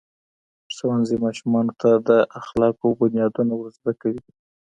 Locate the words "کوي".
4.01-4.21